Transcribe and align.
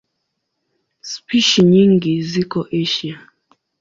Spishi 1.11 1.61
nyingi 1.71 2.13
ziko 2.29 2.59
Asia. 2.81 3.17